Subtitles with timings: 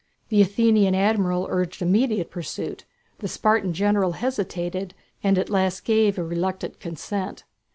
[0.29, 2.85] The Athenian admiral urged immediate pursuit,
[3.19, 7.43] the Spartan general hesitated and at last gave a reluctant consent.